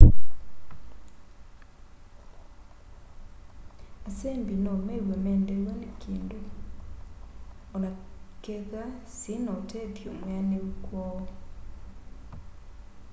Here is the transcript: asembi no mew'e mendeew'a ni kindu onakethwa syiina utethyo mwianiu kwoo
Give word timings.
asembi 4.07 4.53
no 4.63 4.73
mew'e 4.85 5.17
mendeew'a 5.23 5.73
ni 5.81 5.89
kindu 6.01 6.39
onakethwa 7.75 8.83
syiina 9.15 9.51
utethyo 9.59 10.09
mwianiu 10.19 10.65
kwoo 10.85 11.21